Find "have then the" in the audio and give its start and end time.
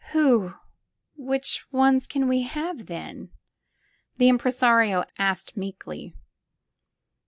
2.41-4.29